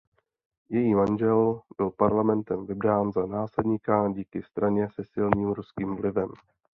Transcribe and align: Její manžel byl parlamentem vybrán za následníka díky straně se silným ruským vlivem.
Její 0.69 0.95
manžel 0.95 1.61
byl 1.77 1.89
parlamentem 1.89 2.65
vybrán 2.65 3.11
za 3.11 3.25
následníka 3.25 4.09
díky 4.13 4.43
straně 4.43 4.87
se 4.93 5.03
silným 5.03 5.47
ruským 5.51 5.95
vlivem. 5.95 6.31